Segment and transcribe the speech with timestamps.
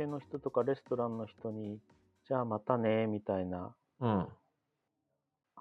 [0.00, 1.78] 店の人とかレストランの人に
[2.26, 4.26] じゃあまたねみたいなうん。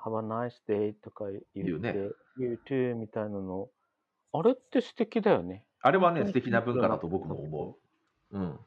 [0.01, 1.95] Have a nice day とか言ってね
[2.37, 3.67] You too みたいなの
[4.31, 7.77] あれって素敵だよねあれはね、素敵な文化だと僕も思
[8.31, 8.37] う。
[8.37, 8.59] うん。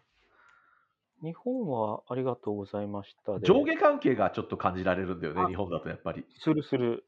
[1.23, 6.24] 日本はありがとうございましたで上下関係がちょっと感じられるんだよね、あ日本だとやっぱり。
[6.38, 7.04] するする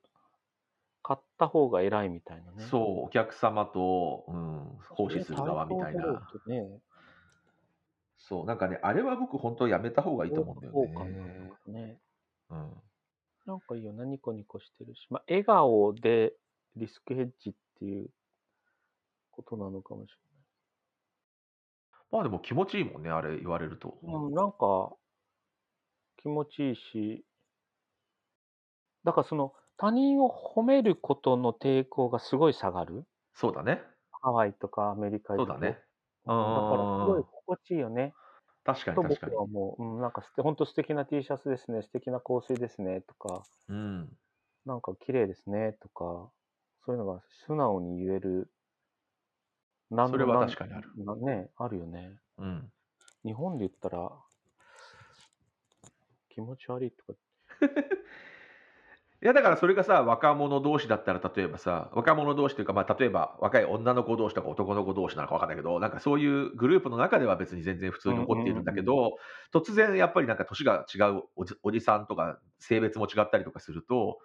[1.02, 6.23] 買った方が偉いみたいなねそう、お客様と、うん、奉仕する側みたいな。
[6.46, 6.80] ね
[8.28, 11.52] そう、なんかね、あれは僕本当やめた方がいいと思うんだよそうかね。
[11.66, 11.98] なね
[12.51, 12.82] うん。
[13.46, 15.07] なんかいいよな、ニコニコしてるし。
[15.10, 16.34] まあ、笑顔で
[16.76, 18.09] リスクヘッジっていう
[19.30, 20.10] ことなのかもし
[22.15, 23.99] まあでも気持ちいいもんね、あれ言われると。
[24.02, 24.23] れない。
[24.23, 24.93] うん、なんか
[26.23, 27.24] 気持ちいいし、
[29.02, 33.04] だからその他人を褒めることの抵抗がすごい下がる。
[33.34, 33.82] そうだね。
[34.23, 35.80] ハワイとかアメリカとそうだね。
[36.27, 38.15] うんだからすごい心地いいよね。
[38.65, 39.47] 確かにと確かに僕は。
[39.47, 44.09] もう、うん、なんか本当素敵な T シャツですね、素敵な香水ですねとか、うん。
[44.65, 46.30] なんか綺麗ですねとか、
[46.85, 48.51] そういうのが素直に言える。
[49.91, 50.91] なんそれは確かにある。
[50.97, 52.17] なね、あるよね。
[52.39, 52.73] うん。
[53.25, 54.11] 日本で言ったら、
[56.30, 57.13] 気持ち悪いとか、
[59.25, 69.17] いやだからそれがさ、若者同士だったら、例えばさ、若者同士というか、まあ、例えば若い女の子同士とか男の子同士なのか分かんないけど、なんかそういうグループの中では別に全然普通に起こっているんだけど、
[69.50, 74.19] 突然やっぱりなんか年が違うおじおじさんとか性別も違ったりとかすると、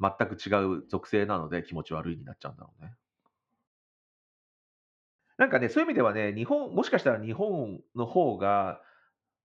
[0.00, 2.94] 全く違う属性なので気持ち悪いになっちゃうんだろうね。
[5.38, 8.80] なんかね、そういう意味ではね、日本、もしかしたら日本の方が、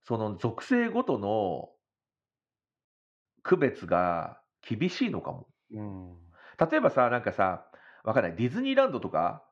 [0.04, 1.70] その属性ごとの
[3.42, 5.46] 区別が厳しいのかも。
[5.72, 6.16] うん。
[6.70, 7.66] 例えばさ、なんかさ、
[8.04, 9.44] わかんない、ディズニーランドとか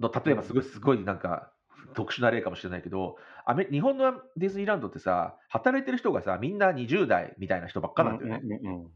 [0.00, 1.52] の、例えばすごい、すごいなんか、
[1.94, 8.40] 特殊な例かもしれないけど、アメ日本のディズニーランドってさ、働いてる人がさ、みんな20代みたいな人ばっかなんだよね。
[8.42, 8.90] うんうんうん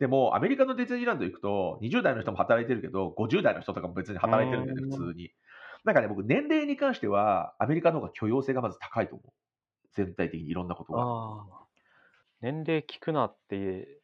[0.00, 5.30] でも、アメリカのディズニーランド行くと、20代の人も働いてるけど、50代の人とかも別に働いてるんだよね、うん普通に。
[5.84, 9.32] なんかね、僕、年齢に関しては、アメリカの方が許容性がまず高いと思う。
[9.92, 11.64] 全体的にいろんなことが。
[12.40, 14.00] 年齢聞くなって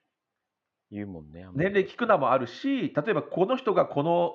[0.91, 1.47] 言うもんね。
[1.55, 4.35] 年齢聞くのもあるし、例えばこの人がこの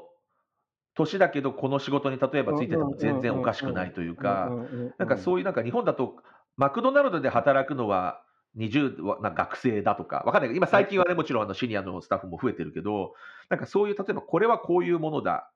[0.96, 4.50] 年だけど、この仕事に例えばついてても全然おかしくないというか、
[4.98, 6.16] なんかうそういうなんか日本だと、
[6.56, 8.24] マクドナルドで働くのは
[8.58, 13.14] 20はな学生だとか、わかんないけど、今最近はね、もちろんあのシニアのスタッフも増えてるけど、
[13.50, 15.52] なんかそういう、例えばこれはこういうものだ、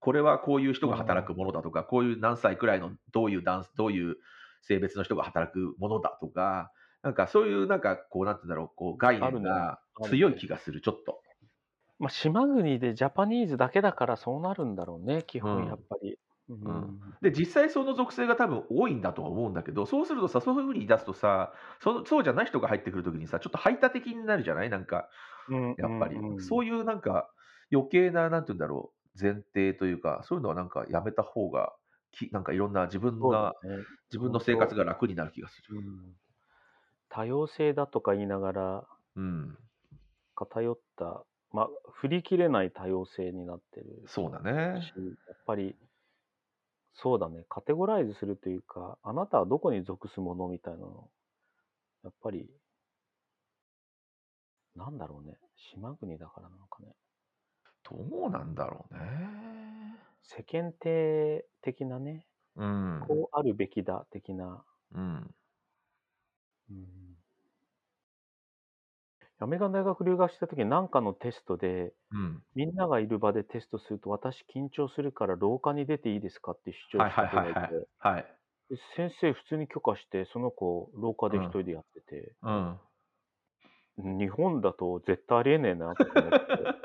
[0.00, 4.16] これはこういう人が働くものだとか、こういう何歳くらいのどういうダンス、どういう
[4.62, 6.70] 性別の人が働くものだとか、
[7.02, 11.22] なんかそういうなんかこう、なんて言うんだろう、こう概念が強い気がする、ちょっと。
[11.98, 16.18] まあ、島国でジャパニーズだけだからそうなるんだろうね、基うん本やっぱり。
[16.48, 24.70] うんんで、実際その属性が多分多いんだとは思うんだけど、そうするとさ、そういうふうに言い出すとさ、そそうじゃない人が入ってくるときにさ、ちょっと排他的になるじゃない？
[24.70, 25.08] なんか、
[25.48, 26.16] うんやっぱり。
[26.38, 27.30] そういういうなんか
[27.72, 31.74] 余計な、なんて言うんだろう、前提というか、そういうのはなんかやめた方が、
[32.12, 35.76] きなんかいろんな自分が、ね自分の生活が楽になる気がする。
[35.76, 36.16] うん
[37.10, 39.58] 多様性だとか言いながらうん。
[40.34, 44.94] 偏った、まあ、振り切れない多様性になってるそうだねし。
[44.96, 45.76] やっぱり
[46.94, 51.10] そうだねカテゴライズするというかあなたはどこに属すものみたいなの
[52.04, 52.48] やっぱり
[54.76, 55.36] なんだろうね
[55.72, 56.94] 島国だからなのかね
[57.82, 59.00] どうなんだろうね。
[60.22, 62.26] 世間体的なね
[62.56, 63.04] うん。
[63.06, 64.62] こうあるべきだ的な
[64.94, 65.34] うん。
[66.70, 67.09] うん
[69.40, 72.42] アメリカの大学留学した時に何かのテストでうん。
[72.54, 76.52] みんながいる場でテストすると私緊張するから廊下に出ていいですか？
[76.52, 77.88] って主張はいしたはいはいて。
[77.98, 78.40] はい。
[78.70, 82.80] で先生普通に許可してその子廊下で一人でやってて、うん。
[83.96, 86.76] 日本だと絶対ありえねえなと思って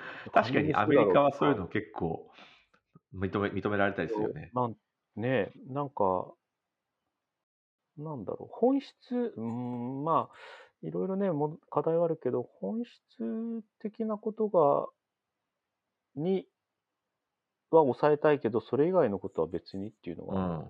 [0.32, 2.30] 確かにアメリカはそういうの結構
[3.14, 4.50] 認め認められたりするよね。
[4.52, 4.76] なん
[5.16, 6.34] ねえなんか
[7.96, 10.36] なんだろう本質うんまあ
[10.82, 12.92] いろいろねも課題はあるけど本質
[13.80, 14.86] 的なことが
[16.14, 16.46] に
[17.70, 20.64] は抑えたいけどそれ以外のことは別にっていうのがうん。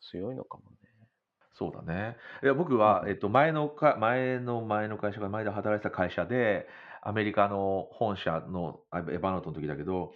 [0.00, 0.76] 強いのかもね。
[1.54, 2.16] そうだね。
[2.42, 6.68] いや僕は、うんえっと、前のか、前の前の会社が、前で働いてた会社で、
[7.02, 10.12] アメリカの本社の、あエヴァノートの時だけど、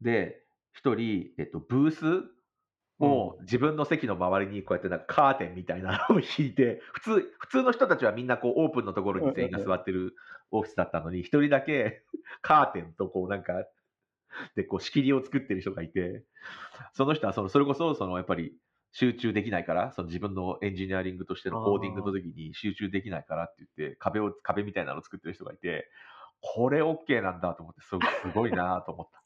[0.00, 0.42] で、
[0.72, 2.00] 一人、えっと、ブース
[3.00, 10.14] をう自分の席の周りにこうやってなんかカーテンみたいなのを引いて、 普通、普通の人たちはみんなこうオープンのところに全員が座ってる
[10.50, 12.04] オフィスだったのに、一人だけ
[12.42, 13.64] カーテンとこうなんか、
[14.54, 16.24] で、こう仕切りを作ってる人がいて、
[16.92, 18.56] その人はその、それこそ、そのやっぱり
[18.92, 25.88] 集中できないから、その自分のエンジニアリングとしてのコーディングの時に集中できないからって言って、壁を、壁みたいなのを作ってる人がいて、
[26.40, 29.19] これ OK なんだと思って、すごすごいなと思った。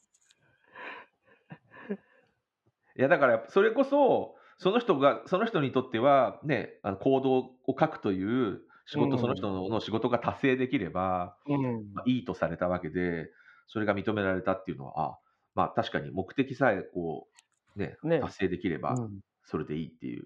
[2.97, 11.93] いや、だから、それこそ、その人が、その人にとっては、ね、あの行動を書くという仕事、うんその人の仕事が達成できれば、うん。
[11.93, 13.29] まあ、いいとされたわけで、
[13.67, 15.19] それが認められたっていうのは、あ
[15.55, 17.27] まあ確かに目的さえこ
[17.75, 20.25] う、ね、ね達成できれば、うんそれでいいっていう。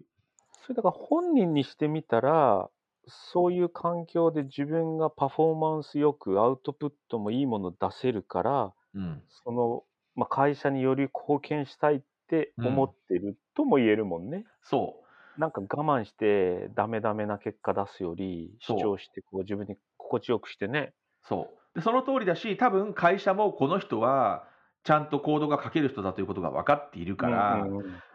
[0.65, 2.69] それだから本人にしてみたら、
[3.05, 9.21] そういう環境で自分がパフォーマンスよくアウトプットもいいもの出せるから、うん。
[9.43, 9.83] その、
[10.15, 14.45] まあ、会社により貢献したいって思ってるとも言えるもんね。
[14.61, 15.01] そ
[15.37, 15.39] う。
[15.39, 20.93] なんか我慢してダメダメな結果出すより、主張してこう自分に心地よくしてね。
[21.21, 21.75] そう。
[21.75, 24.47] で、その通りだし、多分会社もこの人は、
[24.83, 27.67] ちゃんとコードが書ける人だということが分かっているから、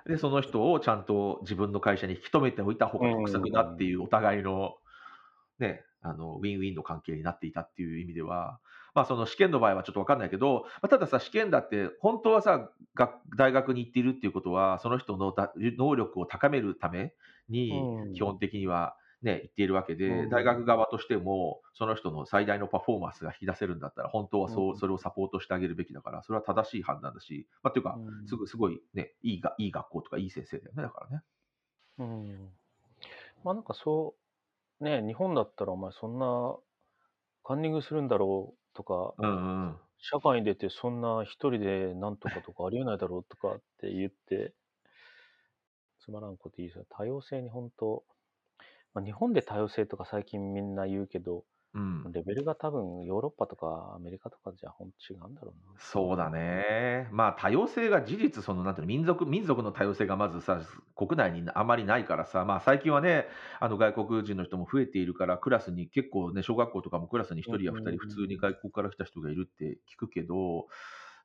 [0.07, 4.75] で、その人をちゃんと自分の会社に引き止めておいた方が得策だっていうお互いの、
[5.59, 8.61] ね、あの、ウィンウィンの関係になっていたっていう意味では、
[8.95, 17.13] まあその試験の場合はちょっと分かんないけど、まあ、たださ、試験だって本当はさ、学大学に行っているっていうことは、その人のだ能力を高めるため
[17.49, 31.23] にうん基本的にはね、行っているわけで、うん大学側としても、その人の最大のパフォーマンスが引き出せるんだったら、本当はそうう、んそれをサポートしてあげるべきだから、それは正しい判断だし、まあ、っていうか、うんすぐ、すごいね、いいが、いい学校とかいい先生だよね、だからね。
[31.99, 32.51] うん。
[33.43, 34.15] まあなんかそ
[34.81, 36.57] う、ね、日本だったらお前そんな
[37.45, 39.81] カンニングするんだろうとか、うんうん。
[39.99, 44.55] 社会に出てそんな一人でなんとかとかありえないだろうとかって言って、
[45.99, 46.87] つまらんこと言いそう。
[46.89, 48.05] 多様性に本当、
[48.95, 55.79] まあ、日本で多様性とか最近みんな言うけど、うん、レベルが多分ヨーロッパとかアメリカとかじゃ本当違うんだろうな。
[55.79, 56.31] そうだ。
[56.31, 57.09] ね。
[57.13, 60.61] まあ多様性が事実、そのなんていうの、民族、民族の多様性がまずさ、
[60.95, 63.27] 国内にあまりないからさ、まあ最近はね、
[63.59, 70.69] あの外国人の人も増えているから、クラスに結構ね、小学校とかもクラスに1人や2うんうんうん人、普通に外国から来た人がいるって聞くけど、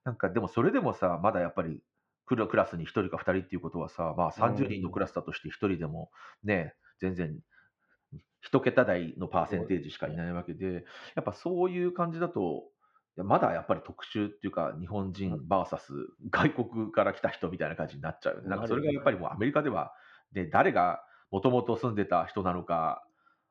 [0.04, 1.84] なんかでもそれでもさ、まだやっぱり
[2.26, 6.12] クラクラスに1人か2人っていうことはさ、まあ30人のクラスだとして1人でも
[6.44, 7.40] ね、全然
[8.42, 10.86] 一桁台のパーセンテージしかいないわけで、
[11.16, 12.64] やっぱそういう感じだと、
[13.18, 18.50] まだやっぱり特殊っていうか、日本人 VS 外国から来た人みたいな感じになっちゃうよね。
[18.50, 19.94] なんかそれがやっぱりもうアメリカでは、
[20.32, 23.04] で誰がもともと住んでた人なのか、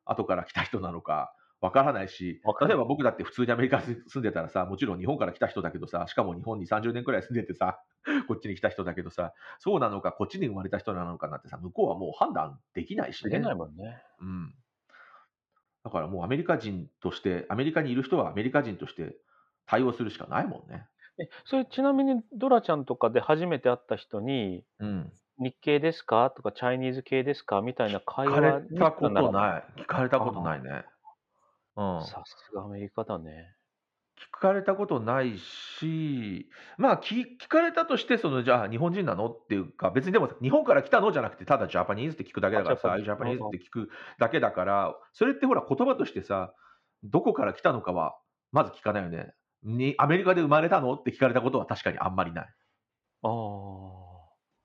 [0.05, 7.81] 後から来た人なのか、わからないし例えば僕だって普通にアメリカに住んでたらさ、もちろん日本から来た人だけどさ、しかも日本に30年くらい住んでてさ、
[8.29, 13.31] こっちに来た人だけどさ、そうなのか、こっちに生まれた人なのかなんてさ、向こうはもう判断できないしね。
[13.31, 14.03] できないもんね。
[14.21, 14.55] うん。
[15.85, 19.17] だからもうアメリカ人として、アメリカにいる人はアメリカ人として
[19.67, 20.89] 対応するしかないもんね。
[21.21, 25.13] え、それちなみにドラちゃんとかで初めて会った人に、うん。
[25.39, 26.31] 日系ですか？
[26.31, 27.63] とか、チャイニーズ系ですか？
[27.63, 29.65] みたいな会聞か話れたことない。
[29.77, 30.85] 聞かれたことないね。
[31.79, 32.05] うん。
[32.05, 33.55] さすがアメリカだね。
[34.37, 39.29] 聞かれたことないし、まあ聞聞かれたとして、そのじゃあ日本人なの？
[39.29, 46.53] っていうか、別にでも日本から来たのじゃなくて、ただジャパニーズって聞くだけだからさ、あジャパニーズうんって聞くだけだから、それってほら言葉としてさ、
[47.05, 48.19] どこから来たのかは
[48.51, 49.33] まず聞かないよね。
[49.63, 50.95] にアメリカで生まれたの？
[50.95, 52.45] って聞かれたことは確かにあんまりない。
[53.23, 53.31] ああ。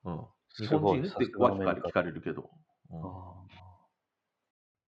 [0.06, 0.26] うん、
[0.58, 2.50] 日すごい本人ってさすがは聞かれ聞かれるけど。
[2.90, 3.34] うんあ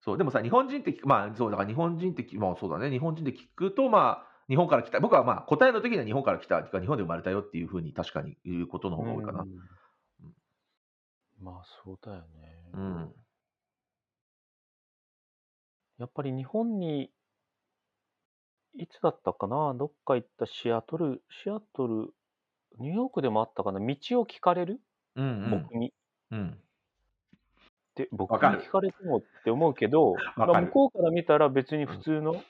[0.06, 9.42] そう、でもさ、日本人って聞く、まあ、そう、だから日本人ってまあそうだね、日本人で聞くと、まあ、日本から来た、僕はまあ、答えの時には日本から来た、日本で生まれたよっていうふうに確かに言うことのー方が多いかな。
[9.42, 9.50] うん
[11.42, 12.72] まあ、そうだよね。
[12.74, 13.14] うん。
[15.98, 17.12] やっぱり日本に、
[18.78, 19.74] いつだったかな？
[19.74, 22.14] どっか行ったシアトル、シアトル、
[22.80, 23.80] ニューヨークでもあったかな？
[23.80, 23.86] 道
[24.20, 24.82] を聞かれる、
[25.16, 25.62] うん、うん。
[25.62, 25.94] 僕に。
[26.32, 26.65] うん。
[27.96, 32.42] で、僕に聞かれてもって思うけど、まあ向こうから見たら別に普通の、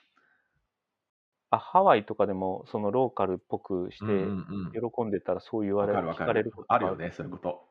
[1.52, 4.92] あ、ハワイとかでもそのローカルっぽくしてうんうんうん。
[4.92, 6.68] 喜んでたらそう言われる、わかるわか聞かれるること。
[6.68, 7.62] があるよね、そういうこと。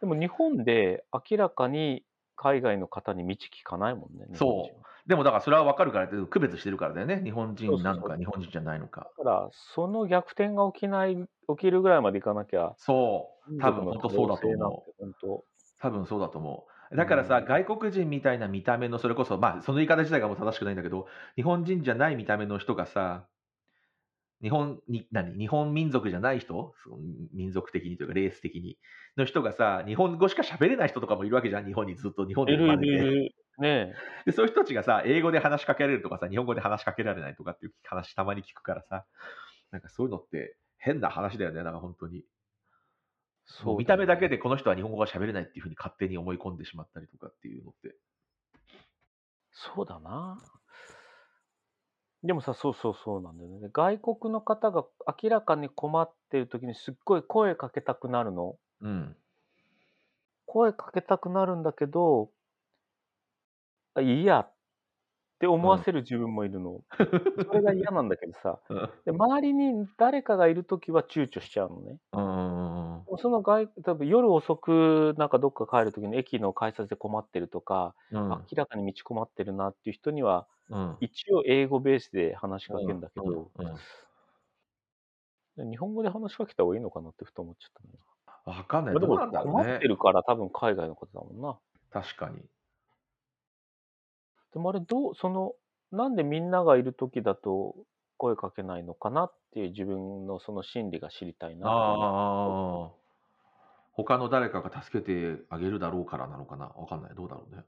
[0.00, 2.04] でも日本で明らかに
[2.36, 4.26] 海外の方に道聞かないもんね。
[4.30, 7.22] 日本人はでもだからそれはわかるからって、区別してるからだよね。
[7.22, 9.10] 日本人なのか、そうそうそう日本人じゃないのか。
[9.18, 11.26] だから、その逆転が起きない、起
[11.58, 13.60] きるぐらいまでいかなきゃ、そう。
[13.60, 15.44] 多分本当そうだと思う
[15.78, 16.73] 多分そうだと思う。
[16.92, 23.26] だからさ、うん外国人みたいな見た目の、それこそ、まあ、その言い方自体がもう正しくないんだけど、日本人じゃない見た目の人がさ、
[24.42, 25.38] 日本に、何？
[25.38, 26.74] 日本民族じゃない人？
[27.32, 28.76] 民族的にというか、レース的に
[29.16, 33.34] の人がさ、日本語しか喋れない人とかもいるわけじゃん、日本にずっと日本でいるい生まれて。
[33.58, 33.94] ね
[34.26, 39.06] で、そういう人たちがさ、英語で話しかけられるとかさ、日本語で話しかけられないとかっていう話たまに聞くからさ、
[39.70, 42.24] なんかそういうのって変な話だよね、なんか本当に。
[43.46, 47.94] そう見た目だけでこの人は日本語が喋れないっていうふうに勝手に思い込んでしまったりとかっていうのって。
[49.52, 50.38] そうだな。
[52.24, 53.68] でもさ、そうそうそうなんだよね。
[53.70, 54.84] 外国の方が
[55.22, 58.56] 明らかに困ってる時にすっごい声かけたくなるの？
[58.80, 59.16] うん。
[60.46, 62.30] 声かけたくなるんだけど、
[63.94, 64.53] あいいやっ
[65.38, 66.82] て思わせる自分もいるの。
[67.46, 68.60] それが嫌なんだけどさ。
[68.68, 71.98] うんで周りに誰かがいる時は躊躇しちゃうのね。
[72.12, 73.18] うん。
[73.18, 78.28] その外、多分夜遅くなんかどっか帰る時に駅の改札で困ってるとか、うん。
[78.28, 80.96] 明らかに道困ってるなっていう人には、うん。
[81.00, 83.50] 一応英語ベースで話しかけるんだけど、
[85.56, 87.98] 日本語で話しかけた方がいいのかなってふと思っちゃったね。
[88.44, 88.94] わかんない。
[88.94, 89.88] まあでも困って。
[89.88, 91.58] るから多分海外の方だもんな。
[91.90, 92.42] 確かに。
[94.54, 95.52] でもあれどう、その、
[95.90, 97.74] なんでみんながいる時だと
[98.16, 102.90] 声かけないのかなっていう自分のその心理が知りたいなああ。
[103.92, 106.66] 他の誰かが助けてあげるだろうからなのかな？
[106.66, 107.14] わかんない。
[107.14, 107.62] どうだろうね。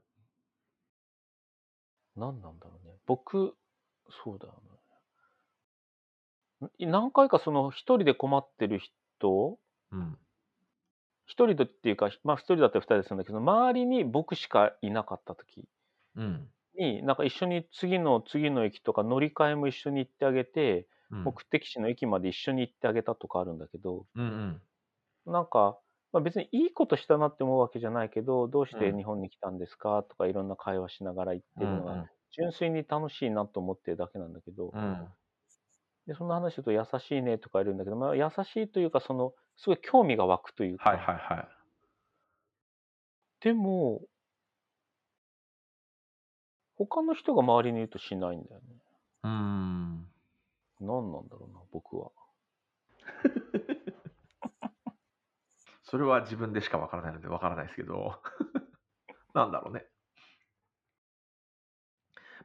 [2.17, 2.19] う。
[2.19, 2.95] 何なんだろうね。
[3.05, 3.55] 僕、
[4.23, 4.53] そうだよ
[6.61, 6.87] ね。
[6.87, 9.57] ん何回かその一人で困ってる人、
[9.91, 10.17] うん。
[11.25, 15.65] 一人でっていうか、まあ一人だったら二人でするんだけど、周りに僕しかいなかった時
[16.15, 16.49] うん。
[16.77, 21.23] に、なんか一緒に次の次の駅とか乗り換えも一緒に行ってあげて、うん。
[21.23, 24.61] 目的地の駅まで一緒に行ってあげたとかあるんだけど、うんうん。
[25.25, 25.79] なんか、
[26.13, 35.07] まあ、別にいいことしたなって思うわけじゃないけど、どうしてうん日本に来たんですかとかいろんな会話しながら言ってるのが、うん純粋に楽しいなと思ってるだけなんだけど、うん。
[36.05, 41.47] でそんな話すると優しいねとか言うんだけど、まあ、優しいというか、その、すごい興味が湧くというか、はいはいはい。
[43.41, 44.01] でも、
[46.77, 48.67] 他の人が周りにいるとしないんだよね。
[49.23, 50.07] うーん。
[50.79, 52.11] 何なんだろうな、僕は。
[55.83, 58.21] それは自分でしかわからないのでわからないですけど、
[59.33, 59.87] なんだろうね。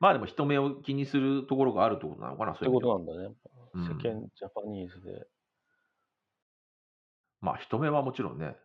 [0.00, 3.34] まあでも人目を気にするところがあるってことなのかな、そういう意味ではとなんだね。
[3.74, 5.26] うん世間ジャパニーズで。
[7.40, 8.56] まあ人目はもちろんね、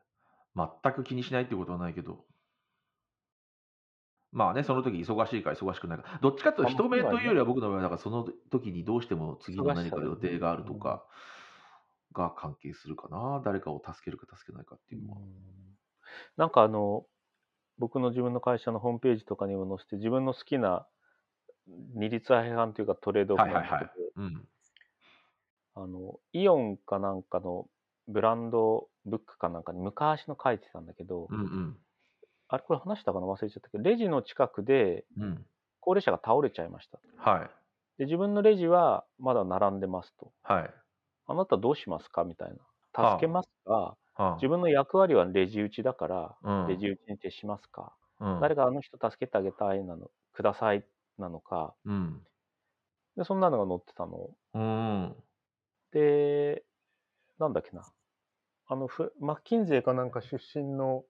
[0.55, 2.25] 全く気にしないってことはないけど、
[4.31, 11.05] まあね、その時忙しいか忙しくないか、どっちかというとあ人目まあというよりは僕の場合は、だからその時にどうしても次の何か予定があるとか
[12.11, 15.17] が関係するかな、誰かを助けるか助けないかっていうのは。
[16.37, 17.05] なんかあの、
[17.77, 20.87] 僕の自分の会社のホームページとかにも載せて、自分の好きな
[21.67, 23.91] 二律背反というかトレードオフはいなんだけど、はいはい。
[24.15, 24.47] うん。
[25.75, 27.69] あの、イオンかなんかの
[28.07, 31.77] ブランドブックかなんかに昔の書いてたんだけど、うんうん。
[32.49, 33.27] あれこれ話したかな？
[33.27, 35.47] 忘れちゃったけど、レジの近くでうん。
[35.81, 36.99] 高齢者が倒れちゃいました。
[37.17, 37.57] はい。
[37.97, 40.33] で、自分のレジはまだ並んでますと。
[40.43, 40.77] はい。
[41.27, 42.23] あなたどうしますか？
[42.25, 42.55] みたい
[42.93, 43.09] はな。
[43.09, 50.85] あ助けますか、はあ自分の役割はレジ打ちだから、うんレジ打ちに徹しますか、うん誰かあの人助けてあげたいなの、ください
[51.17, 52.27] なのか、うん。
[53.17, 54.37] で、そんなのが載ってたの。
[54.53, 55.23] うん。
[55.91, 56.65] で、
[57.39, 57.83] なんだっけな。
[58.67, 61.05] あの、ふマッキンゼーかなんか出身の、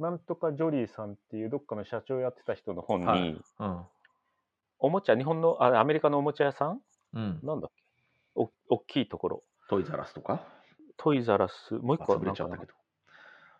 [0.00, 3.84] なんとかジョリーさんっていうどっかの社長やってた人の本に、はいうん。
[4.78, 6.80] おもちゃ、日本の、あ、アメリカのおもちゃ屋さん？
[7.12, 7.40] うん。
[7.42, 7.82] なんだっけ？
[8.34, 9.42] お大きいところ。
[9.68, 10.40] トイザラスとか？
[10.96, 12.72] トイザラス、もう一あ個潰れちゃったけど。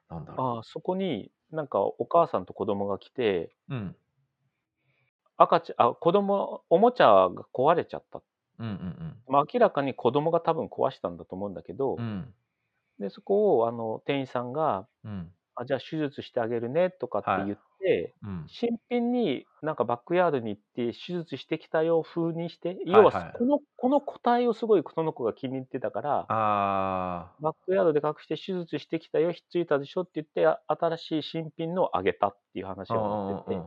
[0.08, 3.74] なんだろあそこになんかお母さんと子供が来て、う。
[3.74, 3.96] うん。
[5.36, 8.22] 赤ちゃん、あ、子供、おもちゃが壊れちゃった。
[8.58, 12.00] うんうんまあ、明らかに子供が多分壊したんだと思うんだけど、うん。
[12.00, 12.34] うん。
[12.98, 15.32] で、そこをあの店員さんが、うん。
[15.60, 18.46] あじゃあ手術してあげるねとかって言って、うん。
[18.46, 32.94] 新品になんかバックヤードに行って手術してきたよ風にして、い要ははいこのこの個体をすごいその子が気に入ってたから、あバックヤードで隠して手術してきたよ、ひっついたでしょって言って、あ新しい新品のをあげたっていう話あ。
[32.94, 33.62] が載ってて、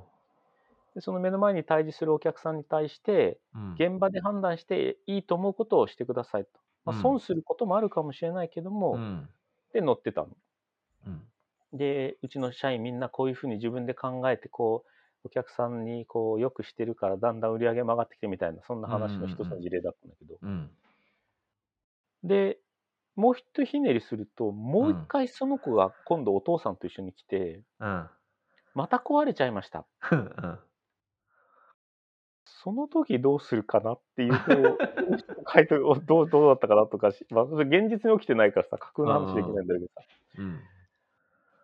[0.96, 3.80] でその目の前に対峙するお客さんに対して、うん。
[3.80, 6.52] 現場で判断していいと思うことをしてくださいと。
[6.86, 9.34] まあ、うん損することもあるかもしれないけども、うん。
[9.74, 10.38] で載ってたの。
[11.08, 11.33] うん。
[11.74, 14.90] で、うちの社員みんなこういうふうに自分で考えて、こう、
[15.26, 20.36] お客さんにこう、よくしてるから、だんだん売り上げも上がってきてみたいな、そんな話の一つの事例だったんだけど。
[20.42, 20.70] うん。
[22.24, 22.60] で、
[23.16, 28.10] もう一ひねりすると、もう一回その子が今度お父さんと一緒に来て、うん。
[28.74, 29.86] また壊れちゃいました。
[30.12, 30.60] うん。
[32.64, 34.78] その時どうするかなっていうと、
[35.44, 40.02] 回答をどうどうだったかなとかし、まあ、現実に起きてないからさ、架空の話できないんだけどさ、
[40.38, 40.60] うん。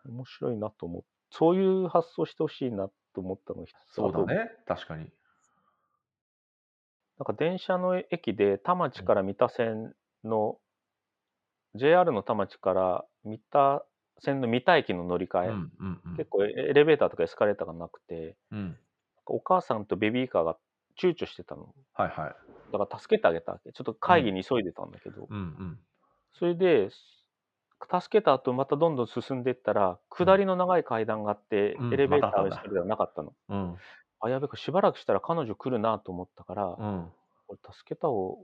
[0.05, 1.03] 面白いなと思う。
[1.31, 4.49] そういう発想してほしいなと思ったのそうだね。
[4.65, 5.11] 確かに。
[7.19, 10.57] なんか電車の駅で田町から三田線の、
[11.75, 13.85] JR の田町から三田
[14.19, 16.17] 線の三田駅の乗り換え、うんうんうん。
[16.17, 18.77] 結構エエレベーターとかエスカレーターがなくて、うん。
[19.25, 20.57] お母さんとベビーカーが
[20.99, 21.73] 躊躇してたの。
[21.93, 22.35] はいはい。
[22.71, 23.71] だから助けてあげたわけ。
[23.71, 25.79] ちょっと会議に急いでたんだけど、うんうん。
[26.37, 26.89] それで、
[27.87, 33.33] 助けた後またどんどん進んでいったら、下りの長い階段があって、うんエレベーター、またあったんだエスカレーターがなかったの。
[33.49, 33.81] うん。
[34.21, 37.11] あ、やべえ、しばらくしたら彼女来るなと思ったから、うん。
[37.47, 38.37] これ助けたを、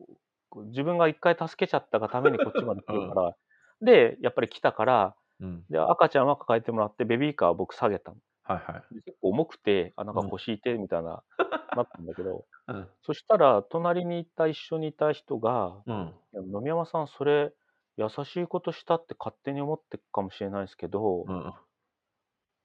[0.68, 3.36] 自分が一回助けちゃったがためにこっちまで来るから、
[3.82, 5.66] で、やっぱり来たから、うん。
[5.70, 8.18] で、赤ちゃんは抱えてもらって、ベビーカーは僕下げたの。
[8.44, 8.96] はいはい。
[8.96, 11.24] で結構重くて、あ、なんか腰痛いみたいな、
[11.76, 12.90] なったんだけど、うん。
[13.02, 16.14] そしたら、隣にいた、一緒にいた人が、うん。
[16.34, 17.54] 野見山さん、それ、
[17.98, 21.54] 優しいことしたって勝手に思ってるかもしれないですけど、うん。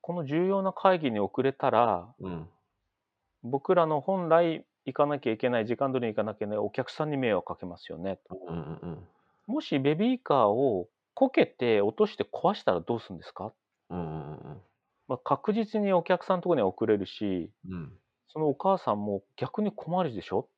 [0.03, 2.49] この重要な会議に遅れたら、うん。
[3.43, 8.17] 僕らの本来行かなきゃいけない、時間通りに行かなきゃいけないお客さんに迷惑かけますよね。
[8.29, 9.09] とうんうん
[9.47, 13.53] もしベビーカーをこけて落として壊したらどうするんですか、
[13.91, 13.99] うん。
[13.99, 14.63] うんうん
[15.09, 17.73] まあ、確実にお客さんのところには遅れるし、うん。
[17.73, 18.01] うん。
[18.29, 20.49] そのお母さんも逆に困るでしょ？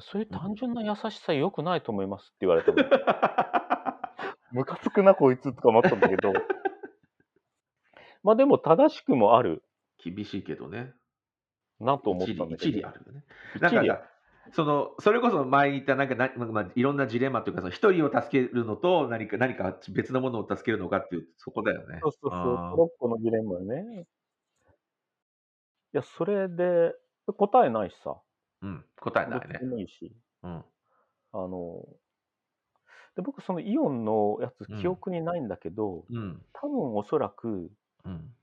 [0.00, 2.76] そういう単純な優しさ良くないと思いますって言われたの。
[4.52, 6.32] ムカつくなこいつとか思ったんだけど。
[8.22, 9.62] まあでも正しくもある
[9.98, 10.92] 厳しいけどね。
[11.80, 12.70] なと思っ一理たんだけど。
[12.70, 13.24] 一理あるよね。
[13.60, 14.02] なんか一理あさ
[14.52, 21.98] そのそれこそ前に言ったなんかな、まあ、いろんなジレンマというかその一人を助けるのと何か何か別のものを助けるのかっていうそこだよね。
[22.02, 24.06] そうそうそう、トロッコのジレンマよね。
[25.94, 26.92] いや、それで、
[27.36, 28.20] 答えないしさ。
[28.62, 29.64] うん、答えないね。
[29.66, 30.18] もいいし。
[30.42, 30.64] うん。
[31.32, 31.98] あの、
[33.16, 36.48] で僕、そのイオンのやつ、うん記憶にないんだけど、うん。
[36.52, 37.72] 多分おそらく、
[38.04, 38.38] うん。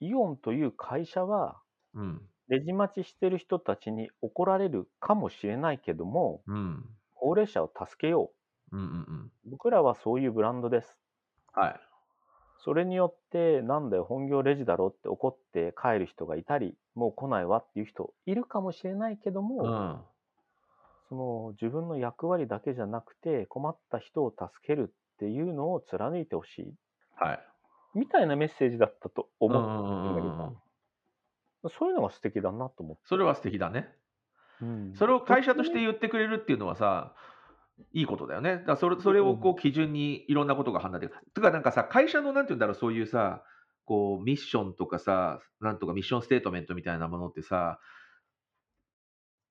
[0.00, 1.62] イオンという会社は、
[1.94, 2.28] うん。
[2.48, 6.96] レジ待ちしてる人たちに怒られるかもしれないけども、うん。
[7.14, 8.34] 高齢者を助けよ
[8.72, 8.80] うん。
[8.80, 8.86] うん。
[8.86, 9.32] うん。
[9.46, 9.50] う。
[9.50, 10.98] 僕らはそういうブランドです。
[11.52, 11.83] はい。
[12.64, 20.00] それによって、なんだよ、本業レジだろって怒って帰る人がいたり、もう来ないわっていう人いるかもしれないけども、うん。
[21.10, 26.74] その自分の役割だけじゃなくて、困った人を助けるっていうのを貫いてほしい。
[27.16, 27.40] はい。
[27.94, 30.20] みたいなメッセージだったと思うんうんう。
[30.20, 30.56] うんうん
[31.70, 33.02] そういうのが素敵だなと思って。
[33.06, 33.88] それは素敵だね。
[34.60, 37.14] うんそれを会社として言ってくれるっていうのはさ、
[37.92, 38.58] いいことだよね。
[38.58, 41.18] だからそれそれをこう基準にいろんなことが判断できる。
[41.34, 43.42] てか、なんかさ、会社のなんて言うんだろう、そういうさ、
[43.84, 47.78] こうミッションとかさ、なんとかミッションステートメントみたいなものってさ、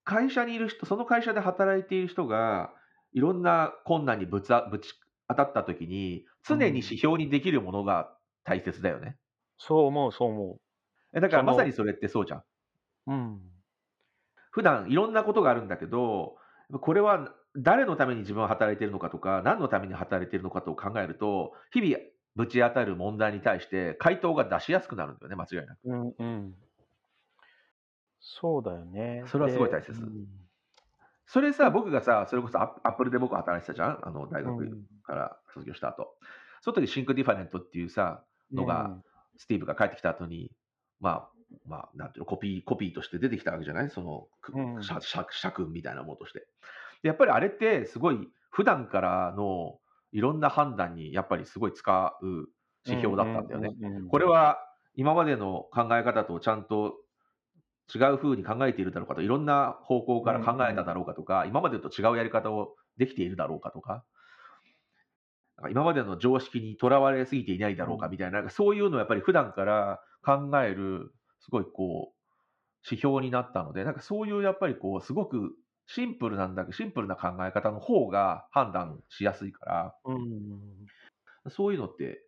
[0.04, 2.74] 会社にいる人、その会社で働いている人が、
[3.14, 4.94] いろんな困難にぶつあぶち
[5.30, 9.18] 当たった時に、常に指標にできるものが大切だよね。
[9.58, 10.60] そう思う、そう思
[11.16, 12.40] えだからまさにそれってそうじゃん。
[12.40, 12.44] う。
[13.08, 13.42] うん。
[14.52, 16.36] 普段いろんなことがあるんだけど、
[16.82, 22.04] これは誰のために自分は働いているのかとか、何のために働いているのかと考えると、日々
[22.36, 25.80] ぶち当たる問題に対して回答が出しやすくなるんだよね、間違いなく。
[25.86, 26.56] うんうん。
[28.20, 29.24] そうだよね。
[29.28, 30.28] それはすごい大切でうん
[31.26, 36.16] それさ、僕がさ、それこそアップルで僕働いてたじゃん、あの大学うんから卒業した後。
[36.62, 39.02] その時 Think Different っていうさ、のが
[39.38, 40.52] スティーブが帰ってきた後に、
[41.00, 41.30] まあ、
[41.66, 43.90] まあ、なんていうの、コピー、コピーとして出てきたわけじゃない？
[43.90, 46.48] その、くうん社訓みたいなものとして。
[47.04, 49.80] でやっぱりあれって、すごい、普段からの
[50.12, 52.26] いろんな判断に、やっぱりすごい使う
[52.86, 53.76] 指標だったんだよね。。
[54.10, 54.58] これは、
[54.96, 56.94] 今までの考え方とちゃんと
[57.94, 64.06] 違う風に考えているだろうかと、いろんな方向から考えただろうかとか、今までと違うやり方をできているだろうかとか、
[65.70, 72.20] 今までの常識にとらわれすぎていないだろうかみたいな、そういうのをやっぱり普段から考える、すごいこう、
[72.86, 80.90] 指標になったので、なんかそういうやっぱりこう、すごくシンプルなんだけど、シンプルな考え方の方が判断しやすいから、うん。
[81.50, 82.28] そういうのって、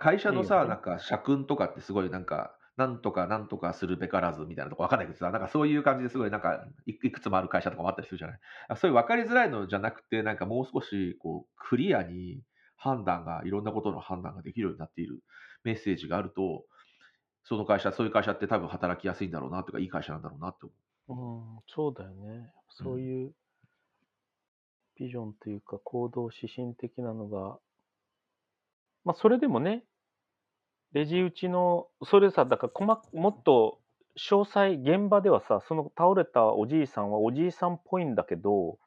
[0.00, 8.40] 会社のさ、なんか社訓とかってすごいなんか、なんとかなんとかするべからずみたいなとこわかんないけどさ、なんかそういう感じですごいなんかいいくつもある会社とかもあったりするじゃない。
[8.68, 12.42] あそういう分かりづらいのじゃなくて、なんかもう少しこうクリアに
[12.76, 15.22] 判断が、いろんなことの判断ができるようになっている
[15.64, 16.66] メッセージがあると、
[17.44, 20.76] その会社、そういう会社って多分働きやすいんだろうなとか、いい会社なんだろうなって思う
[21.14, 22.50] ん、そうだよね。
[22.70, 23.32] そういう
[24.96, 27.58] ビジョンというか行動指針的なのが、
[29.04, 29.84] まあそれでもね、
[30.92, 33.78] レジ打ちの、それさ、だから細かもっと
[34.18, 38.78] 詳細、現場ではさ、その倒れたおじいさんはおじいさんっぽいんだけど、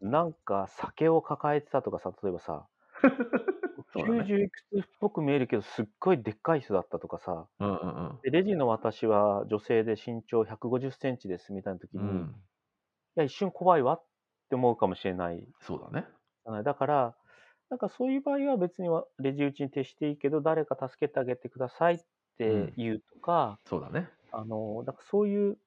[0.00, 2.66] なんか酒を抱えてたとかさ、例えばさ、
[3.92, 8.20] そうだね90いくつっぽく見えるけど、すっごいでっかい人だったとかさ、うんうんうん。
[8.22, 12.34] でレジの私は女性で身長150センチですみたいな時に、いうん、
[13.16, 14.04] や、一瞬怖いわっ
[14.48, 16.06] て思うかもしれないそうだね。
[16.44, 16.64] じゃない。
[16.64, 17.16] だから、
[17.70, 21.98] なんかそういう場合は別にはレジ打ちに徹していいけど、誰か助けてあげてくださいっ
[22.38, 24.08] て言うとか、そうだね。
[24.32, 25.58] あの、だからそういう、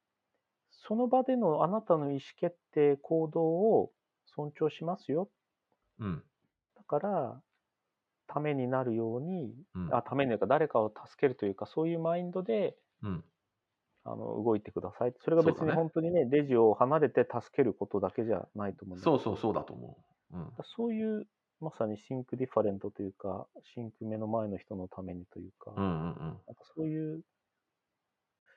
[0.71, 3.91] その場でのあなたの意思決定、行動を
[4.26, 5.30] 尊重しますよ。
[6.00, 6.24] うん。
[6.76, 7.41] だから、
[8.32, 13.24] ためになるように、うんあためになるか誰かを助けるというか、そういうマインドでうん。
[14.04, 15.13] あの動いてください。
[15.20, 19.96] それが別に本当にね、レジを離れて助けることだけじゃないと思うそうそうそうだと思
[20.34, 20.38] う。
[20.38, 20.52] うん。
[20.76, 21.28] そういう、
[21.60, 26.17] まさに Think Different というか、 Think 目の前の人のためにというか、うんうんうん。
[26.17, 27.22] なんかそういう、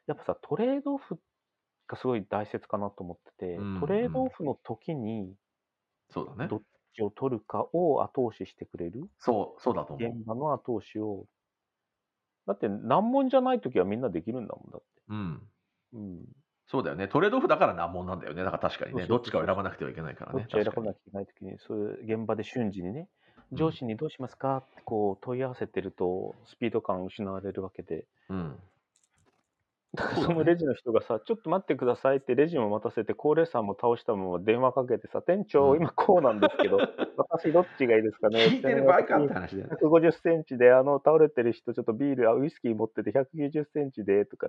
[0.06, 1.20] やっぱさ、トレードオフ
[1.88, 5.34] がすごい大切かなと思ってて、うんうんトレードオフの時に
[6.10, 6.48] そうだね。
[6.48, 6.62] どっ
[6.94, 10.10] ちを取るかを後押ししてくれる、そう、そうだと思う。
[10.10, 11.26] 現場の後押しを。
[12.46, 14.86] だって難問じゃない時はみんなできるんだもんだって。
[15.08, 15.42] うん。
[15.94, 16.24] うん。
[16.66, 17.08] そうだよね。
[17.08, 18.42] トレードオフだから難問なんだよね。
[18.42, 19.06] だから確かにね。
[19.06, 20.40] どっちかを選ばなくてはいけないからね。
[20.40, 23.06] どっちを選ばなきゃいけない時に、そういう現場で瞬時にね、うん
[23.52, 28.06] 上司にどうしますかってこう問い合わせてると、スピード感失われるわけで。
[28.28, 28.58] うん。
[29.94, 35.76] だからそのレジの人がさ、ちょっと待ってくださいってレジも待たせて、高齢者も倒したまま電話かけてさ、店長、うん。
[35.78, 36.78] 今こうなんですけど、
[37.16, 38.44] 私どっちがいいですかね？
[38.46, 39.76] 聞いてる場合かって話だよね。
[39.80, 44.48] 150センチで、あの、倒れてる人、ちょっとビール、あウイスキー持ってて190センチで、とか、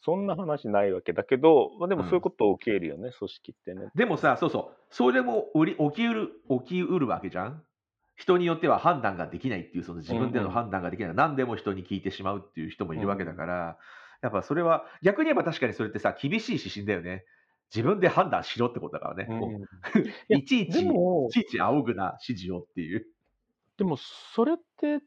[0.00, 3.90] そんな話ないわけだけど、まあ、でもそういうことを受け入れるよね、組織ってね。
[3.94, 6.30] でもさ、そうそう、それも売り起きうる
[6.64, 7.62] 起きうるわけじゃん？
[8.14, 13.78] 人によっては判断ができないっていう、その自分での判断ができない、何でも人に聞いてしまうっていう人もいるわけだから、
[14.22, 17.24] やっぱそれは、逆に言えば確かにそれってさ、厳しい指針だよね。
[17.74, 19.28] 自分で判断しろってことだからね。
[20.28, 20.92] いちいち、い
[21.30, 23.06] ちいち仰ぐな指示をっていう。
[23.76, 25.00] でもそれって、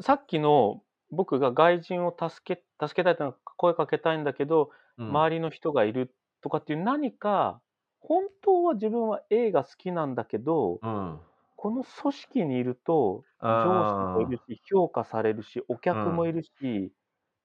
[0.00, 7.60] さっきの僕が外人を助け、助けたいと声かけたいんだけど、うん周りの人がいるとかっていう何か、
[8.00, 11.20] 本当は自分は A が好きなんだけど、うん。
[11.56, 16.92] この組織にいると、上司もいるし、評価されるし、お客もいるし、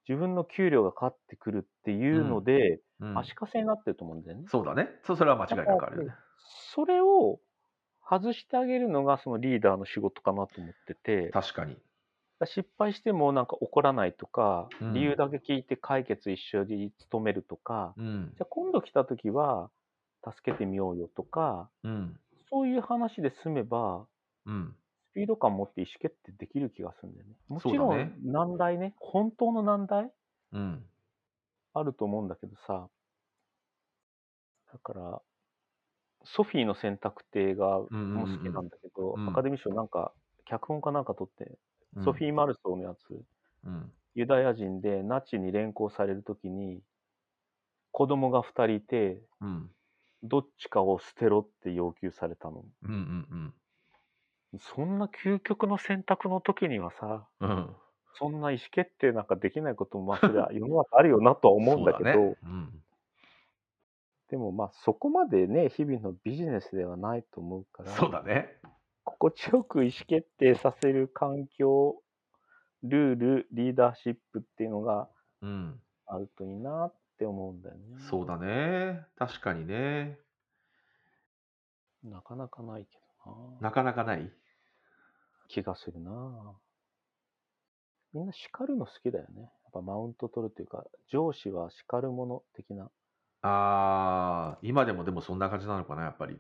[0.08, 4.46] 自分の給料がかかってくるっていうので、うん足かせになってると思うんだよね。
[4.48, 4.90] そうだね。
[5.04, 6.16] そそれは間違いなくあるよね。
[6.74, 7.40] それを
[8.08, 11.78] 外してあげるのがそのリーダーの仕事かなと思ってて、確かに。
[12.46, 18.44] 失敗してもなんか怒らないとか、うん理由だけ聞いて解決一緒に努めるとか、うんじゃ。
[18.44, 19.72] あ今度来た時は
[20.26, 22.20] 助けてみようよとか、うん。
[22.50, 24.08] そういう話で済めば、
[24.46, 24.78] うん。
[25.18, 27.34] スピード感持って意思決定できる気がするんだよね。
[27.48, 30.12] もちろん難題ね、本当の難題？
[30.52, 30.86] うん。
[31.74, 32.88] あると思うんだけどさ、
[34.72, 35.22] だから、
[36.24, 40.14] ソフィーの選択って映画うんうんうんも好きなんだけど、うんアカデミー賞なんか、
[40.46, 41.58] 脚本かなんか撮って、
[41.96, 43.24] うんソフィー・マルソーのやつ、
[43.64, 43.92] うん。
[44.14, 46.84] ユダヤ人でナチに連行されるときに、
[47.92, 49.72] 子供が2人いて、うん。
[50.22, 52.66] どっちかを捨てろって要求されたの。
[52.84, 53.54] うんうん
[54.60, 57.50] そんな究極の選択の時にはさ、うん。
[57.50, 57.76] うん。
[58.20, 62.84] そんな意思決定なんかできないことも、まあ、それは世の中あるよなとは思うんだけど、ねうん。
[64.30, 68.60] でもまあ、そこまでね、日々のビジネスではないと思うから、そうだね。
[69.04, 72.02] 心地よく意思決定させる環境、
[72.84, 75.10] ルール、リーダーシップっていうのが
[75.42, 75.80] うん。
[76.08, 77.82] あるといいなって思うんだよね。
[78.10, 79.06] そうだね。
[79.18, 80.18] 確かにね。
[82.04, 83.07] なかなかないけど
[83.62, 83.70] な。
[83.70, 84.32] なかなかない。
[85.48, 86.60] 気がするな。
[88.14, 89.42] みんな叱るの好きだよね。
[89.42, 92.90] やっぱマウント取るというか、上司は叱るもの的な。
[93.42, 96.38] ああ、今でもでもそんな感じなのかな、やっぱり。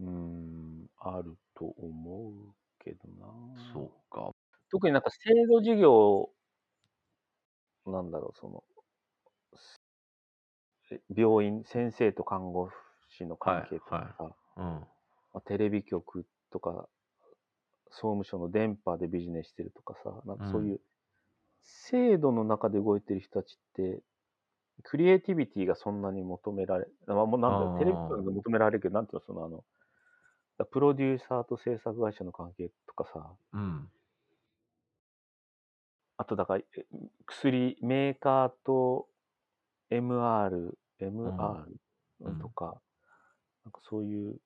[0.00, 3.26] うーん、あると思うけどな。
[3.72, 4.30] そうか。
[4.70, 6.30] 特になんか制度事業、
[7.86, 8.64] なんだろう、その、
[10.90, 12.70] え病院、先生と看護
[13.08, 14.86] 師の関係とかさ、うん。
[15.36, 16.88] まあ、テレビ局とか、
[17.90, 20.80] 総務省の電波でビジネスしてるとかさ、なんかそういう
[21.62, 24.02] 制度の中で動いてる人たちって、
[24.84, 27.74] クリエイティビティがそんなに求められ、まあ、もうなんだろあー。
[27.74, 29.64] う、テレビ局が求められるけど、なんていうの、そのあの、
[30.66, 33.90] プロデューサーと制作会社の関係とかさ、うん。
[36.16, 36.86] あとだから、え
[37.26, 39.08] 薬、メーカーと
[39.90, 41.80] MR、MR
[42.20, 42.36] うん。
[42.38, 42.80] とか、
[43.64, 44.40] なんかそういう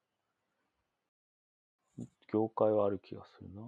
[2.33, 3.63] 業界はある気がするな。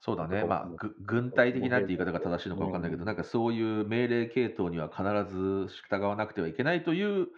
[0.00, 7.28] そうだね、まあ、ぐ軍隊的なって言い方が正しいのか分かんないけど、うんなんかそういう命令系統には必ず従わなくてはいけないという、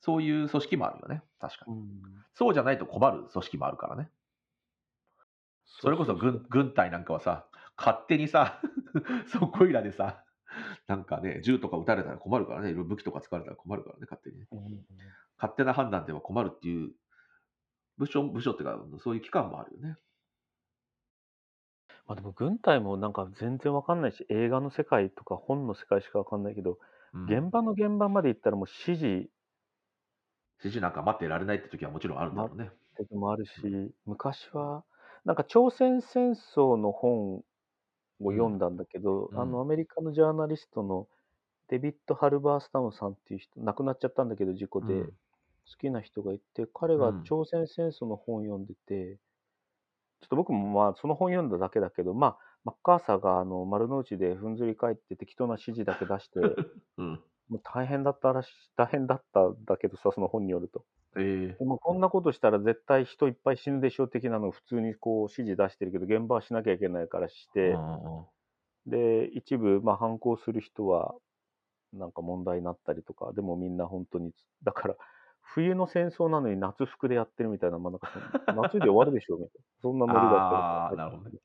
[0.00, 1.74] そういう組織もあるよね、確かに。
[1.74, 1.90] うん
[2.34, 4.08] そうじゃないと困る組織もあるからね。
[5.66, 8.60] それこそ軍軍隊なんかはさ、勝手にさ、
[9.28, 10.24] そこいらでさ、
[10.88, 14.48] なんかね、銃とか撃たれたら困るからね、いろいろ武器とか使われたら困るからね、勝手にね。
[14.50, 14.84] うん
[15.36, 16.92] 勝手な判断では困るっていう
[17.98, 19.96] 部署、部署っていうか、そういう機関もあるよね。
[22.06, 26.78] まあでも軍隊もなんか全然わかんないし、映画の世界とか本の世界しかわかんないけど、
[27.12, 27.24] うん。
[27.24, 29.30] 現場の現場まで行ったらもう指示
[30.58, 32.70] 指示なんか待ってられないって時はもちろんあるんだろうね。
[33.02, 34.84] ってのもあるし、昔は、
[35.24, 37.44] なんか朝鮮戦争の本を
[38.32, 39.38] 読んだんだけど、うん。
[39.40, 41.08] あのアメリカのジャーナリストの
[41.68, 45.12] デビッド・ハルバースタムさんっていう人、亡くなっちゃったんだけど、事故で、うん
[45.70, 49.18] 好きな人がいて、彼がうん朝鮮戦争の本読んでて、
[50.20, 56.40] ちょっと僕もまあその本読んだだけだけど、まあ、マッカーサーがあの丸の内でふんずり返って適当な指示だけ出して、
[56.98, 57.20] うん。
[57.50, 60.84] もう大変だったらし大変だったんだけどさ、その本によると。
[61.16, 68.26] ええでもこんなことしたら絶対人いっぱい死ぬでしょ的なのを普通にこう指示出してるけど、現場はしなきゃいけないからして、うんうん
[68.86, 71.14] で、一部、まあ、反抗する人は、
[71.92, 74.96] なんか問題になったりとか、でもみんな本当に、だから、
[75.44, 78.08] 冬の戦争なのに夏服でやってるみたいな、まあ、なんか
[78.54, 79.64] 夏で終わるでしょみたいな。
[79.82, 81.38] そんなノリだったなるほどね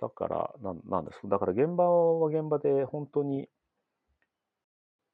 [0.00, 1.88] だから、なんなんですだから現場
[2.20, 3.48] は現場で本当に、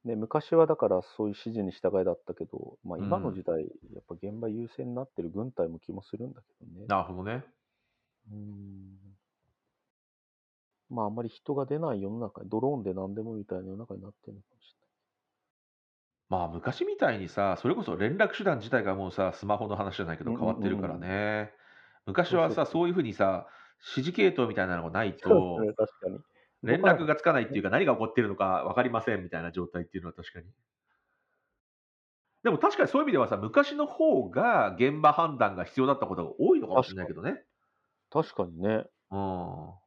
[0.05, 6.87] ね、昔はだからそういう指示に従いだったけど、まあ、今の時代、やっぱ現場優先になってる軍隊も気もするんだけどね。
[6.87, 7.45] なるほどね。
[8.31, 9.15] うーん
[10.91, 14.77] まあ、あんまり人が出ない世の中に、ドローンで何でもみたいな世の中になってるのかもし
[16.31, 21.53] まあ昔みたいにさ、それこそ連絡手段自体がもうさ、スマホの話じゃないけどうん変わってるからね。
[22.07, 23.47] 昔はさ、そうそうそういうふうにさ、
[23.81, 26.25] 指示系統みたいなのがないとです、ね、確かに。
[26.63, 30.47] 連絡がつかないっていうか何が起こってるのか分かりませんみたいな状態っていうのは確かに。
[32.43, 37.45] でも確かにそういう意味ではさ、昔の方が現場判断が必要だったことが多いのかもしれないけどね。
[38.11, 38.85] 確かにね。
[39.11, 39.84] うん。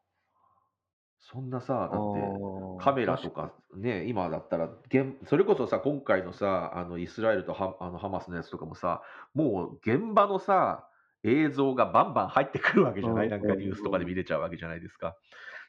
[1.29, 9.01] そんなさ、だって、カメラとかね、今だったら、現それこそさ、今回のさ、あのイスラエルとハあのハマスのやつとかもさ、
[9.33, 10.87] もう現場のさ、
[11.23, 15.17] 映像がバンバン入ってくるわけじゃない、うんなんかニュースとかで見れちゃうわけじゃないですか。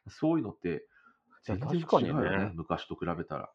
[0.08, 0.86] そういうのって、
[1.42, 3.50] 全然違確かにうよねね昔と比べたら。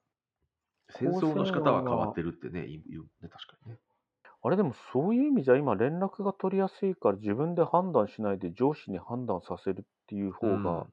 [0.89, 3.79] 戦争の仕方は変わってるってね、言うね確かにね。
[4.45, 10.85] あれでもそういう意味じゃ今連絡が取りやすいから自分で判断しないで上司に判断させるっていう方うんが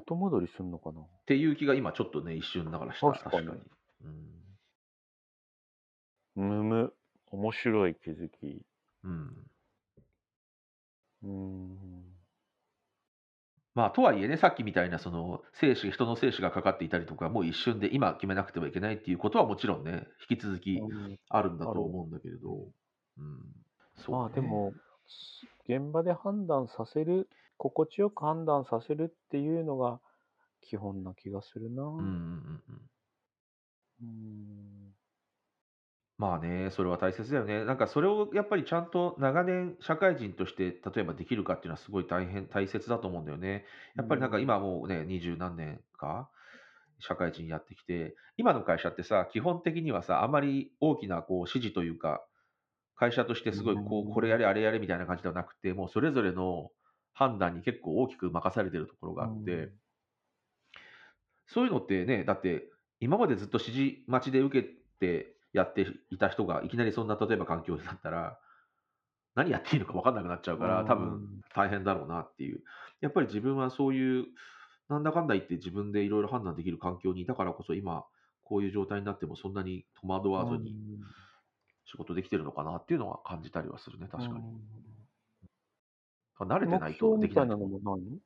[0.00, 3.12] 後戻りするのかな、っていう気が今ちょっとね、一瞬ながらした。
[3.12, 3.48] 確かに
[4.04, 4.46] うん
[6.36, 6.94] むむ。
[7.30, 8.62] 面白い気づき。
[9.02, 9.50] うん
[11.22, 12.16] うーん。
[13.74, 22.72] まあ、とはいえね、さっきみたいな、その、生死、人の生死がかかっていたりとか、もう一瞬で今決めなくてはいけないっていうことはもちろんね、引き続きうんあるんだと思うんだけれど、
[23.18, 23.38] うん。
[23.96, 24.72] そうねまあで、も、
[25.68, 30.00] 現場で判断させる、心地よく判断させるっていうのが
[30.60, 31.82] 基本な気がするな。
[31.98, 32.90] うんうんうんうん。
[34.00, 34.96] うん
[36.18, 37.64] まあね、それは大切だよね。
[37.66, 43.66] なんかそれをやっぱりちゃんと長年社会人として例えばできるかっていうのはすごい大変、大切だと思うんだよね。
[43.96, 46.30] やっぱりなんか今もうね、二十何年か
[47.00, 52.26] 社会人やってきて、今の会社ってさ、基本的にはさ、あまり大きなこう指示というか、
[52.96, 56.70] 会社としてすごいこうこれやれあれやれみたいな感じではなくて、もうそれぞれの
[57.12, 59.70] 判断に結構大きく任されてるところがあって、
[61.46, 62.68] そういうのってね、だって
[63.00, 68.38] 今までずっと指示待ちで受けてやっていた人がいきなりそんな例えば環境になったら、
[69.34, 70.86] 何やっていいのか分かんなくなっちゃうから、うん。
[70.86, 72.62] 多分大変だろうなっていう。
[73.02, 74.24] やっぱり自分はそういう、
[74.88, 78.04] なんだかんだ言って自分でいろいろ判断できる環境にいたからこそ今、
[78.44, 80.76] こういう状態になってもそんなに戸惑わずに
[81.86, 84.44] 仕事できてるのかなっていうのは感じたりはするね、確かに。
[86.40, 87.44] 慣れてない目標とできない。
[87.46, 88.04] みたいなのもない？
[88.04, 88.18] の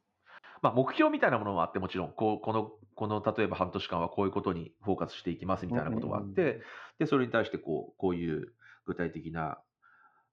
[0.62, 6.60] まあ、目標みたいなものもあって、もちろん、こうこの、この例えば半年間はこういうことにフォーカスしていきますみたいなことがあっうんて、
[6.98, 8.52] で、それに対してこう、こういう
[8.84, 9.58] 具体的な、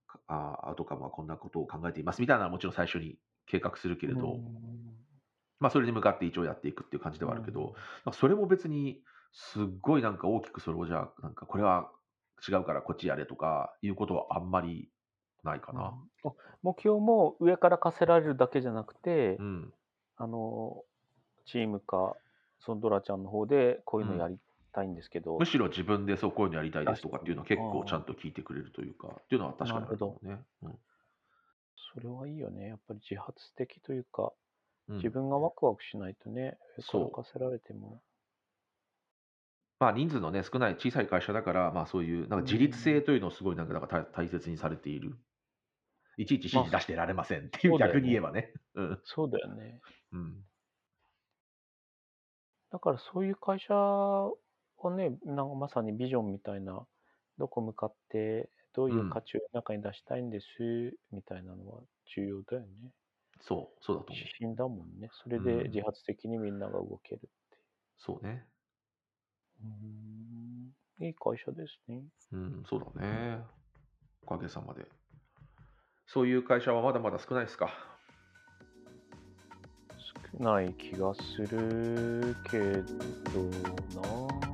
[0.07, 4.37] かあアウトカムはこんなことを考えていますみたいなのはもちろん最初に計画するけれど、
[5.59, 7.73] まあ、それに向かって一応やっていくっていう感じではあるけど、
[8.05, 9.01] まあそれも別に、
[9.33, 11.91] すっごいなんか大きくそれをじゃあ、なんかこれは
[12.47, 14.89] 違うからこっちやれとかいうことはあんまり
[15.43, 15.93] ないかな。
[16.23, 16.31] あ
[16.63, 19.73] 目標も上から課せられるだけじゃなくて、うん。
[20.17, 20.83] あの
[21.45, 22.15] チームか
[22.59, 24.37] そのドラちゃんの方でこういうのやり
[24.73, 30.39] たいんですけど、むしろ自分でそうこういうのやりたいですとかっていうのを結構ちゃんと聞いてくれるというか、っていうのは確かにあるとね。
[30.63, 30.75] うん
[31.93, 32.67] それはいいよね。
[32.67, 34.23] やっぱり自発的というか、
[34.89, 38.01] うん自分がワクワクしないとね、上からそう課せられても。
[39.79, 45.17] まあ人数のね、少ない小さい会社だから、まあそういう、なんか自立性というのをすごいなんかだから大大切にされている。
[46.17, 48.53] いちいち指示出してられませんっていう、逆に言えばね。
[48.75, 49.01] うん。
[49.03, 49.81] そうだよね。
[50.11, 50.43] うん。
[52.71, 54.39] だからそういう会社を
[54.91, 56.85] ね、なんかまさにビジョンみたいな、
[57.37, 60.47] どこ向かって、どういう価値を中に出したいんです、
[61.11, 61.83] みたいなのは
[62.15, 62.93] 重要だよね。
[63.41, 64.31] そう、そうだと思う指。
[64.39, 65.09] 針だもんね。
[65.13, 67.57] それうんで自発的にみんなが動けるって
[67.97, 68.47] そうね。
[69.63, 69.67] い
[70.99, 71.03] う。
[71.03, 72.03] ん、いい会社ですね。
[72.33, 73.41] うん、そうだね。
[74.25, 74.85] おかげさまで。
[76.05, 77.69] そういう会社はまだまだ少ないですか？
[80.33, 83.43] 少ない気がするけど
[84.01, 84.46] な。